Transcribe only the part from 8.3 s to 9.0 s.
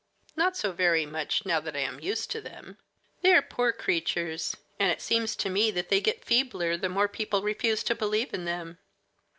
in them."